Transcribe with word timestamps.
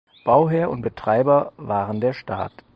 Bauherr 0.23 0.71
und 0.71 0.81
Betreiber 0.81 1.53
waren 1.57 2.01
der 2.01 2.13
Staat. 2.13 2.51